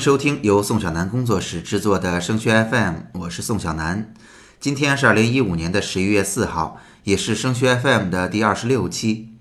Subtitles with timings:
[0.00, 4.14] 收听由宋小南工作室制作的升学 FM，我是宋小南。
[4.60, 9.34] 今天是二零一五年的十一月四号，也是升学 FM 的第二十六期。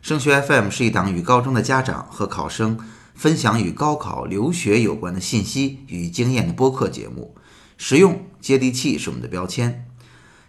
[0.00, 2.78] 升学 FM 是一档与高中的家长和考生
[3.14, 7.34] 分享与高考、留学有关的信息与经验的播客节目，
[7.76, 9.86] 实用接地气是我们的标签。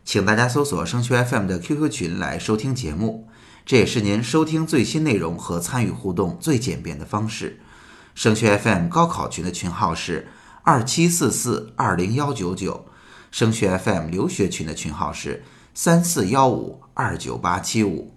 [0.05, 3.27] 请大家搜索升学 FM 的 QQ 群来收听节目，
[3.65, 7.59] 这也是您收听最新内容和参与互动最简便的方式。
[8.15, 10.27] 升学 FM 高考群的群号是
[10.63, 12.85] 二七四四二零幺九九，
[13.31, 18.13] 升学 FM 留学群的群号是三四幺五二九八七五。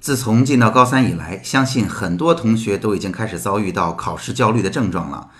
[0.00, 5.30] 自从进到高三以来，相信很多同学都已经开始遭遇到考试焦虑的症状了。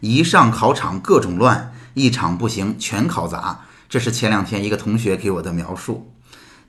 [0.00, 6.10] 一上考场各种乱，一场不行全考砸，这是前两天一个同学给我的描述。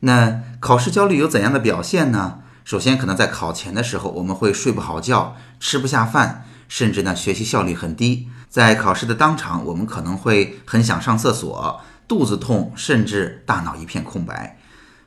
[0.01, 2.39] 那考试焦虑有怎样的表现呢？
[2.63, 6.45] 首先，可能在考前的时候，我们会睡不好觉，吃不下饭。
[6.69, 8.29] 甚至呢，学习效率很低。
[8.49, 14.57] 在考试的当场，我们可能会很想上厕所，肚子痛，甚至大脑一片空白。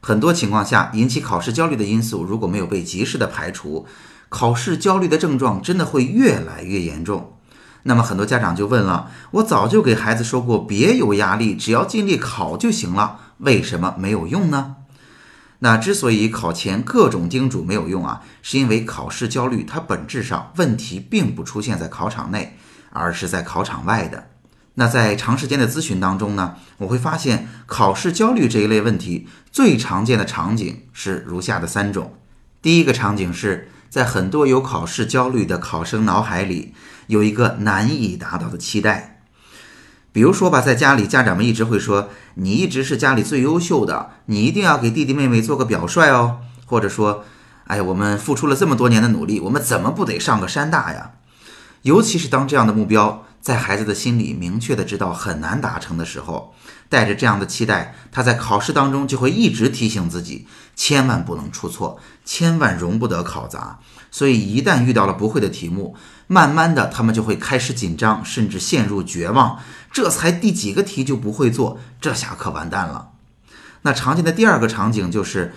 [0.00, 3.84] 很多情况下，引起考试焦虑的因素如果没有被及时的排除，
[4.28, 7.32] 考试焦虑的症状真的会越来越严重。
[7.82, 14.75] 那么，很多家长就问了：我早就给孩子说过，别有压力，只要尽力考就行了，为什么没有用呢？
[15.60, 22.58] 那之所以考前各种叮嘱没有用啊，是因为考试焦虑它本质上问题并不出现在考场内，
[22.90, 24.28] 而是在考场外的。
[24.74, 32.12] 那在长时间的咨询当中呢，我会发现考试焦虑这一类问题最常见的场景是如下的三种。
[32.60, 36.74] 第一个场景是在很多有考试焦虑的考生脑海里
[37.06, 39.15] 有一个难以达到的期待。
[40.16, 42.08] 比如说吧，在家里，家长们一直会说
[42.40, 47.26] ：“你一直是家里最优秀的，你一定要给弟弟妹妹做个表率哦。”或者说
[47.68, 51.10] ：“哎，我们付出了这么多年的努力，我们怎么不得上个山大呀？”
[51.84, 56.54] 尤其是当这样的目标在孩子的心里明确的知道很难达成的时候，
[56.88, 63.80] 带着这样的期待，他在考试当中就会一直提醒自己，千万不能出错，千万容不得考砸。
[64.16, 65.94] 所以一旦遇到了不会的题目，
[66.26, 69.58] 慢慢的他们就会开始紧张，甚至陷入绝望。
[69.92, 73.10] 这才第几个题就不会做，这下可完蛋了。
[73.82, 75.52] 那常见的第二个场景就是，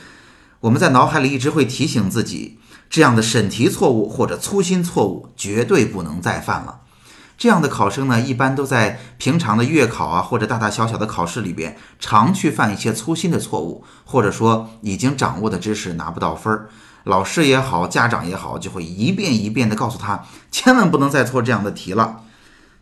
[0.59, 2.59] 我们在脑海里一直会提醒自己，
[2.89, 6.81] 这样的审题错误或者粗心错误绝对不能再犯了。
[7.37, 16.67] 这样的考生呢，一般都在平常的月考啊或者大大小小的考试里边，常去犯一些粗心的错误，或者说已经掌握的知识拿不到分儿，
[17.05, 22.23] 老师也好，家长也好，就会一遍一遍的告诉他，千万不能再错这样的题了。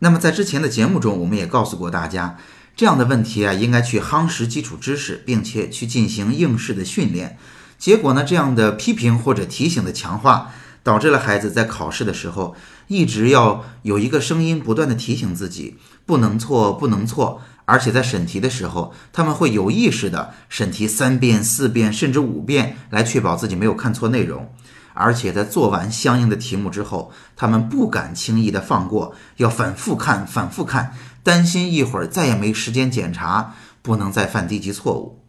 [0.00, 2.36] 那么在之前的节目中，我们也告诉过大家，
[2.76, 7.38] 这样的问题啊，应该去夯实基础知识，并且去进行应试的训练。
[7.78, 10.50] 结果呢，这样的批评或者提醒的强化，
[10.82, 12.54] 导致了孩子在考试的时候，
[12.88, 17.40] 一直要有一个声音不断的提醒自己，不能错，不能错。
[17.70, 24.50] 而且在审题的时候，他们会有意识的审题三遍、四遍，甚至五遍，来确保自己没有看错内容。
[24.94, 35.22] 而且在做完相应的题目之后，他们不敢轻易的放过，要反复看、反复看，担心一会儿再也没时间检查，不能再犯低级错误。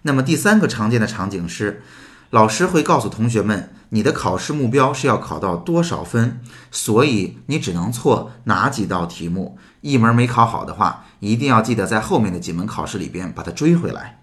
[0.00, 1.82] 那么第三个常见的场景是，
[2.30, 14.20] 老师会告诉同学们，你的考试目标是要考到多少分，所以你只能错哪几道题目，一门没考好的话，一定要记得在后面的几门考试里边把它追回来。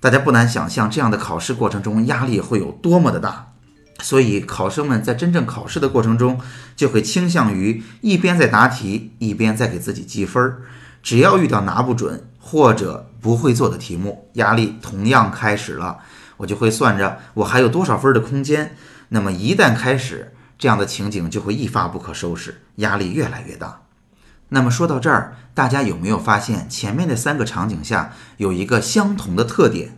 [0.00, 3.52] 大家不难想象，这样的考试过程中压力会有多么的大。
[4.02, 6.40] 所以，考生们在真正考试的过程中，
[6.74, 10.62] 就会倾向于一边在答题，一边在给自己记分儿。
[11.02, 15.98] 只要遇到拿不准或者不会做的题目，压力同样开始了。
[16.40, 18.76] 我就会算着我还有多少分的空间。
[19.08, 23.82] 那么一旦开始，这样的情景就会一发不可收拾，压力越来越大。
[24.50, 29.96] 那么说到这儿，大家有没有发现前面的三个场景下有一个相同的特点？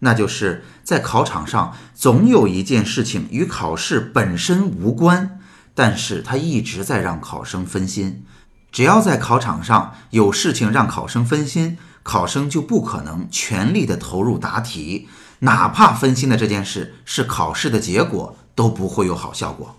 [0.00, 5.40] 那就是在考场上，总有一件事情与考试本身无关，
[5.74, 8.24] 但是它一直在让考生分心。
[8.70, 15.08] 只要在考场上有事情让考生分心，考生就不可能全力的投入答题，
[15.40, 19.76] 哪怕分心的这件事是考试的结果，都不会有好效果。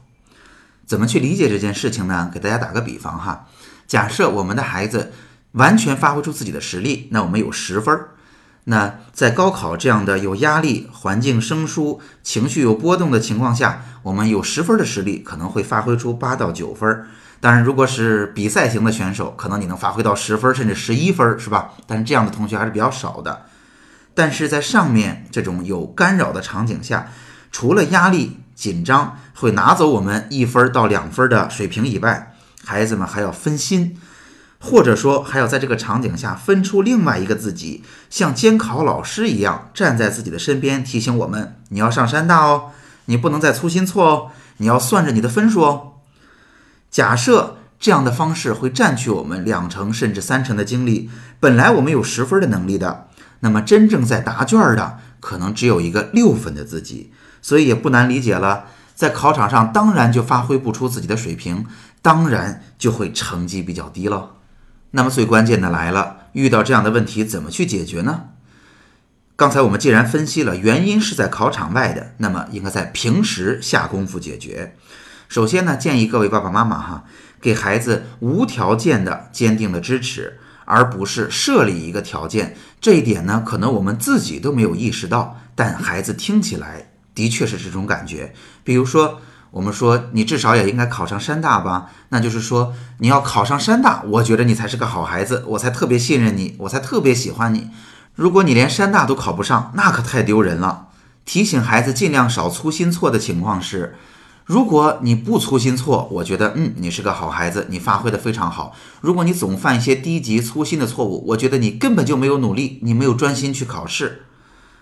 [0.86, 2.30] 怎么去理解这件事情呢？
[2.34, 3.48] 给大家打个比方哈，
[3.88, 5.14] 假设我们的孩子
[5.54, 8.10] 完全发挥出自己的实力，那我们有十分儿。
[8.70, 17.06] 那在高考这样的有压力、环境生疏、情绪有波动的情况下，我们有十分的实力，可能会发挥出八到九分。
[17.40, 21.76] 当然，如果是比赛型的选手，可能你能发挥到十分甚至十一分，是吧？
[21.86, 23.46] 但是这样的同学还是比较少的。
[24.14, 27.10] 但是在上面这种有干扰的场景下，
[27.54, 32.34] 除了压力紧张会拿走我们一分到两分的水平以外，
[32.66, 33.98] 孩子们还要分心，
[34.60, 42.72] 或者说还要在这个场景下分出另外一个自己，像监考老师一样站在自己的身边，提醒我们：你要上山大哦，
[43.06, 45.94] 你不能再粗心错哦，你要算着你的分数哦。
[46.90, 51.10] 假设这样的方式会占据我们两成甚至三成的精力，
[51.40, 53.08] 本来我们有十分的能力的，
[53.42, 57.12] 那么真正在答卷的可能只有一个六分的自己，
[57.42, 58.66] 所以也不难理解了，
[58.96, 61.68] 在考场上当然就发挥不出自己的水平，
[62.02, 64.32] 当然就会成绩比较低了。
[64.92, 68.30] 那么最关键的来了，遇到这样的问题怎么去解决呢？
[69.36, 74.76] 刚才我们既然分析了原因是在考场外的，那么应该在平时下功夫解决。
[75.28, 77.04] 首先呢，建议各位爸爸妈妈哈，
[77.40, 82.56] 给孩子无条件的坚定的支持，而不是设立一个条件。
[82.82, 88.34] 这一点呢，可能我们自己都没有意识到，但孩子听起来的确是这种感觉。
[88.64, 97.70] 比如说，我们说你至少也应该考上山大吧，那就是说你要考上山大，我觉得你才是个好孩子，我才特别信任你，我才特别喜欢你。
[98.16, 100.88] 如果你连山大都考不上，那可太丢人了。
[101.26, 103.96] 提醒孩子尽量少粗心错的情况是。
[104.46, 108.74] 如果你不粗心错，我觉得，嗯，你是个好孩子，你发挥的非常好。
[109.02, 114.22] 如果你总犯一些低级粗心的错误，我觉得你根本就没有努力，你没有专心去考试，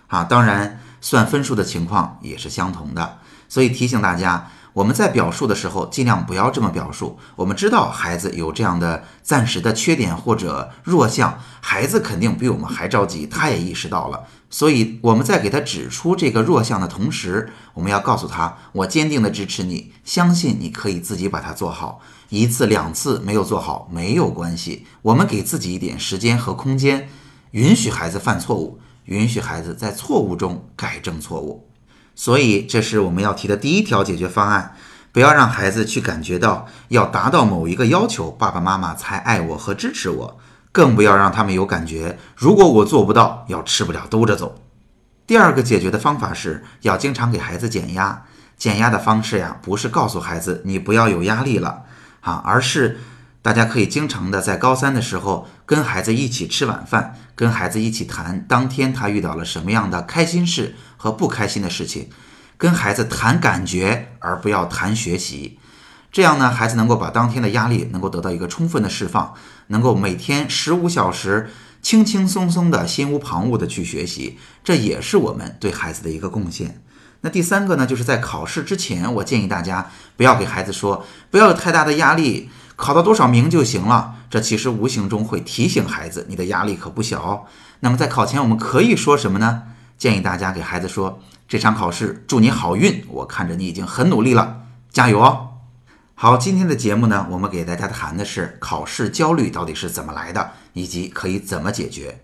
[0.06, 3.18] 啊，当然算分数的情况也是相同的。
[3.48, 4.48] 所以提醒大家。
[4.72, 7.18] 我们在表述的时候，尽量不要这么表述。
[7.34, 14.24] 我们知道孩子有这样的暂时的缺点或者弱项，孩子肯定比我们还着急，他也意识到了。
[14.50, 22.02] 所以我们在给他指出这个弱项的同时，我们要告诉他：我坚定的支持你，相信你可以自己把它做好。
[22.28, 27.08] 一次两次没有做好没有关系，我们给自己一点时间和空间，
[27.52, 31.66] 允许孩子犯错误，允许孩子在错误中改正错误。
[32.16, 34.74] 所以，这是我们要提的第一条解决方案：
[35.12, 40.38] 不要让孩子去感觉到要达到某一个要求，爸爸妈妈才爱我和支持我；
[40.72, 44.62] 更不要让他们有感觉，如果我做不到，要吃不了兜着走。
[45.26, 48.24] 第二个解决的方法是要经常给孩子减压。
[48.56, 51.82] 减压的方式呀，不是告诉孩子你不要有压力了
[52.22, 52.98] 啊，而是。
[53.46, 62.10] 大家可以经常的在高三的时候跟孩子一起吃晚饭，跟孩子一起谈当天他遇到了什么样的开心事和不开心的事情，
[62.58, 65.60] 跟孩子谈感觉而不要谈学习，
[66.10, 69.34] 这样呢，孩子能够把当天的压力能够得到一个充分的释放，
[69.68, 71.48] 能够每天十五小时
[71.80, 76.82] 轻轻松松的心无旁骛的去学习，这也是我们对孩子的一个贡献。
[77.20, 82.50] 那第三个呢，就是在考试之前，我建议大家不要给孩子说不要有太大的压力。
[82.76, 87.46] 考到多少名就行了，这其实无形中会提醒孩子，你的压力可不小。
[87.80, 89.62] 那么在考前我们可以说什么呢？
[89.98, 95.48] 建议大家给孩子说：“这场考试祝你好运，我看着你已经很努力了，加油哦！”
[96.14, 102.20] 好，今天的节目呢，我们给大家谈的是考试焦虑到底是怎么来的，以及可以怎么解决。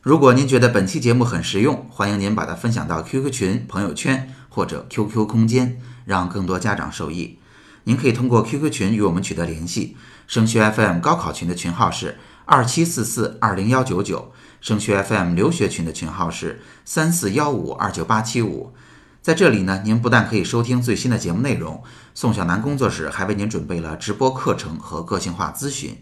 [0.00, 7.38] 如果您觉得本期节目很实用，欢迎您把它分享到 QQ 群、朋友圈或者 QQ 空间，让更多家长受益。
[7.84, 9.96] 您可以通过 QQ 群与我们取得联系，
[10.26, 18.74] 升学 FM 高考群的群号是二七四四二零幺九九，升学 FM 留学群的群号是三四幺五二九八七五。
[19.22, 21.82] 在这里呢，您不但可以收听最新的节目内容，
[22.14, 25.96] 宋小楠工作室还为您准备了直播课程和个性化咨询。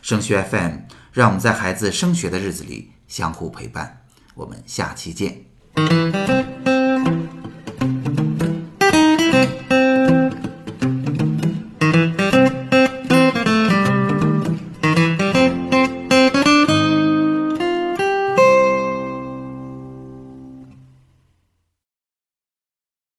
[0.00, 0.78] 升学 FM
[1.12, 6.51] 让我们在孩子升学的日子里相互陪伴，我们下期见。